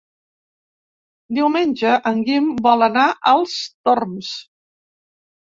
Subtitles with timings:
[1.39, 3.59] Diumenge en Guim vol anar als
[3.91, 4.35] Torms.